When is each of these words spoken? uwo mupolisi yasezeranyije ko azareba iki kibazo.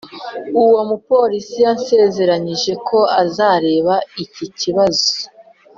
uwo 0.63 0.79
mupolisi 0.89 1.57
yasezeranyije 1.65 2.71
ko 2.87 2.99
azareba 3.23 3.95
iki 4.23 4.45
kibazo. 4.59 5.09